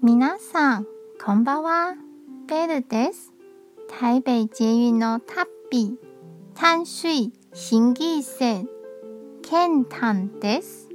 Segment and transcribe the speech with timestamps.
[0.00, 0.86] 皆さん、
[1.24, 1.94] こんばんは。
[2.46, 3.32] ベルです。
[4.00, 5.98] 台北捷運の旅、
[6.54, 8.68] 淡水新義線、
[9.42, 10.88] ケンタンです。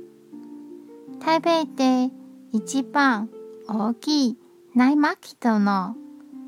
[1.20, 2.14] 台北で
[2.54, 3.30] 一番
[3.68, 4.38] 大きい
[4.74, 5.98] 内マーケットの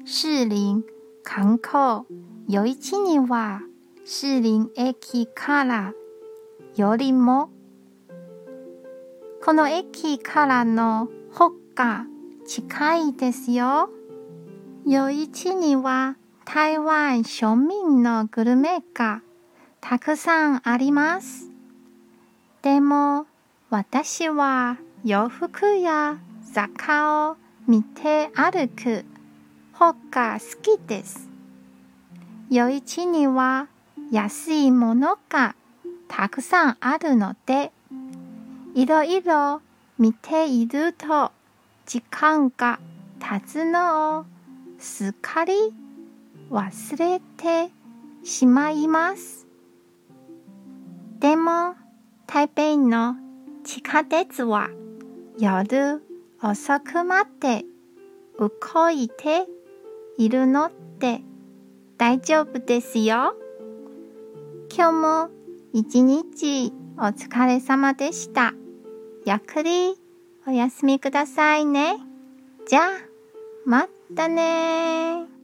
[0.05, 0.85] 士林
[1.23, 2.05] 観光
[2.47, 3.59] 夜市には
[4.05, 5.93] 士林駅から
[6.77, 7.49] よりも
[9.43, 12.05] この駅からの方が
[12.47, 13.89] 近いですよ。
[14.85, 19.23] 夜市には台湾庶民のグルメが
[19.81, 21.49] たくさんあります。
[22.61, 23.25] でも
[23.71, 26.19] 私は洋服や
[26.53, 29.05] 雑貨を見て歩く
[29.73, 31.27] 方が好きです。
[32.51, 33.67] 夜市には
[34.11, 35.55] 安いものが
[36.07, 37.71] たくさんあるので、
[38.75, 39.61] いろいろ
[39.97, 41.31] 見ていると
[41.85, 42.79] 時間が
[43.19, 44.25] 経つのを
[44.79, 45.53] すっかり
[46.49, 47.71] 忘れて
[48.23, 49.47] しまいます。
[51.19, 51.75] でも
[52.27, 53.15] 台北の
[53.63, 54.69] 地下鉄は
[55.37, 56.03] 夜
[56.41, 57.65] 遅くまで
[58.39, 59.45] 動いて
[60.17, 61.21] いるので
[61.97, 63.35] 大丈夫ですよ。
[64.75, 65.29] 今日も
[65.71, 68.53] 一日お疲れ様でした。
[69.25, 70.04] ゆっくり
[70.47, 71.97] おやすみくださいね。
[72.67, 72.89] じゃあ、
[73.65, 75.34] またね